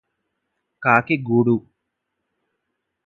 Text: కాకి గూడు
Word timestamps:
కాకి 0.83 1.15
గూడు 1.27 1.55